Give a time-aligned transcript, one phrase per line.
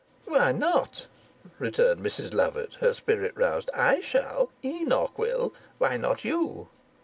[0.25, 1.05] "Why not?"
[1.59, 3.69] returned Mrs Lovatt, her spirit roused.
[3.71, 4.49] "I shall.
[4.63, 5.53] Enoch will.
[5.77, 6.69] Why not you?"